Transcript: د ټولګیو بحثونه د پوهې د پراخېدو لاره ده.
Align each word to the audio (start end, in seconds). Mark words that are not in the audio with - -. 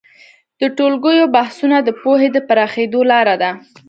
د 0.59 0.61
ټولګیو 0.77 1.31
بحثونه 1.35 1.77
د 1.83 1.89
پوهې 2.01 2.27
د 2.35 2.37
پراخېدو 2.47 3.01
لاره 3.11 3.35
ده. 3.41 3.51